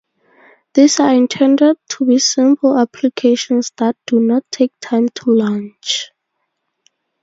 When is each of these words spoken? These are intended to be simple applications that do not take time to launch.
These 0.73 0.99
are 0.99 1.13
intended 1.13 1.77
to 1.89 2.05
be 2.07 2.17
simple 2.17 2.75
applications 2.75 3.71
that 3.77 3.95
do 4.07 4.19
not 4.19 4.43
take 4.51 4.71
time 4.81 5.09
to 5.09 5.29
launch. 5.29 6.11